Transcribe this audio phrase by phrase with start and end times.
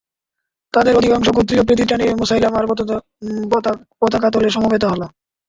[0.73, 2.65] তাদের অধিকাংশ গোত্রীয় প্রীতির টানে মুসায়লামার
[4.01, 5.01] পতাকাতলে সমবেত হল।